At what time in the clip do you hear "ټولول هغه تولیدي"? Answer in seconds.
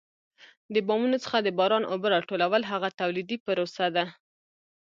2.29-3.37